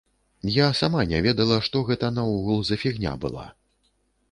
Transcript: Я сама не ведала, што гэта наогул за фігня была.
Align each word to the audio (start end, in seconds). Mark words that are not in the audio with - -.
Я 0.53 0.67
сама 0.79 1.03
не 1.11 1.19
ведала, 1.25 1.59
што 1.67 1.83
гэта 1.91 2.11
наогул 2.17 2.65
за 2.71 2.81
фігня 2.87 3.15
была. 3.27 3.49